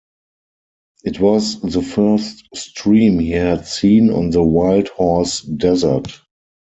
[1.03, 6.09] It was the first stream he had seen on the Wild Horse Desert.